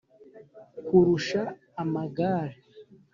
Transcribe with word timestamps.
Nkurusha 0.85 1.41
amagare, 1.81 2.57